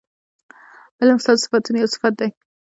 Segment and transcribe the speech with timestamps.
[0.99, 2.29] علم ستا د صفتونو یو صفت دی